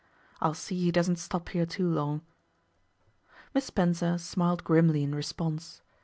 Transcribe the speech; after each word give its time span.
I'll 0.41 0.55
see 0.55 0.75
he 0.81 0.91
doesn't 0.91 1.17
stop 1.17 1.49
here 1.49 1.67
too 1.67 1.87
long.' 1.87 2.21
Miss 3.53 3.65
Spencer 3.65 4.17
smiled 4.17 4.63
grimly 4.63 5.03
in 5.03 5.13
response. 5.13 5.83